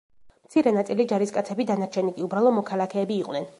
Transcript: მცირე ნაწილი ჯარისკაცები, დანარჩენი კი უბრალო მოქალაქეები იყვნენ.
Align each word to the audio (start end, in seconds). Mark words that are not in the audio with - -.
მცირე 0.45 0.73
ნაწილი 0.77 1.05
ჯარისკაცები, 1.11 1.67
დანარჩენი 1.73 2.17
კი 2.17 2.27
უბრალო 2.31 2.57
მოქალაქეები 2.59 3.19
იყვნენ. 3.23 3.47